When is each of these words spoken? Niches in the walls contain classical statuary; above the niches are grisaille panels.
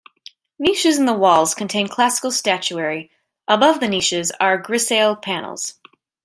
Niches 0.57 0.97
in 0.97 1.05
the 1.05 1.13
walls 1.13 1.53
contain 1.53 1.87
classical 1.87 2.31
statuary; 2.31 3.11
above 3.47 3.79
the 3.79 3.87
niches 3.87 4.31
are 4.39 4.57
grisaille 4.59 5.15
panels. 5.15 5.75